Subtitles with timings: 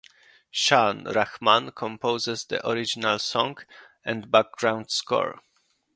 [0.51, 3.65] Shaan Rahman composes the original songs
[4.03, 5.41] and background score.